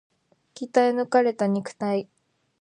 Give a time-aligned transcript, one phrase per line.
[0.55, 2.09] 鍛え抜かれた肉体